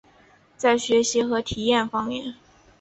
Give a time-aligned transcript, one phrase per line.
[0.57, 2.33] 在实习和体验方面